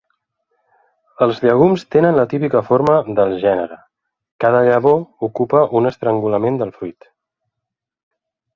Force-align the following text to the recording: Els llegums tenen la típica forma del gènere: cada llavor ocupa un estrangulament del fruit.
Els 1.25 1.41
llegums 1.43 1.83
tenen 1.95 2.17
la 2.19 2.23
típica 2.31 2.63
forma 2.69 2.95
del 3.21 3.35
gènere: 3.45 3.77
cada 4.47 4.63
llavor 4.69 4.99
ocupa 5.31 5.63
un 5.81 5.91
estrangulament 5.93 6.61
del 6.65 6.73
fruit. 6.81 7.09